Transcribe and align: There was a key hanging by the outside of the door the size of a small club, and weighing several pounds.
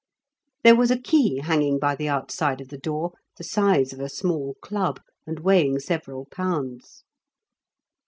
There 0.63 0.75
was 0.75 0.89
a 0.89 0.99
key 0.99 1.41
hanging 1.41 1.77
by 1.77 1.93
the 1.95 2.09
outside 2.09 2.59
of 2.59 2.69
the 2.69 2.77
door 2.79 3.11
the 3.37 3.43
size 3.43 3.93
of 3.93 3.99
a 3.99 4.09
small 4.09 4.55
club, 4.59 4.99
and 5.27 5.39
weighing 5.41 5.77
several 5.77 6.25
pounds. 6.25 7.03